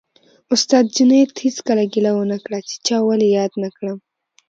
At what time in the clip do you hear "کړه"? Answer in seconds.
2.45-2.59